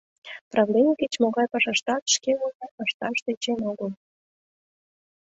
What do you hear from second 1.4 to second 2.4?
пашаштат шке